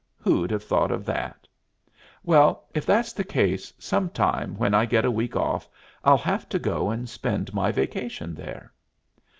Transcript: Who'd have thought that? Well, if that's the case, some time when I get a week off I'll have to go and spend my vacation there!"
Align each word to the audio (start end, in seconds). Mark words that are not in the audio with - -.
Who'd 0.17 0.49
have 0.49 0.63
thought 0.63 1.05
that? 1.05 1.47
Well, 2.23 2.67
if 2.73 2.87
that's 2.87 3.13
the 3.13 3.23
case, 3.23 3.71
some 3.77 4.09
time 4.09 4.57
when 4.57 4.73
I 4.73 4.87
get 4.87 5.05
a 5.05 5.11
week 5.11 5.35
off 5.35 5.69
I'll 6.03 6.17
have 6.17 6.49
to 6.49 6.57
go 6.57 6.89
and 6.89 7.07
spend 7.07 7.53
my 7.53 7.71
vacation 7.71 8.33
there!" 8.33 8.73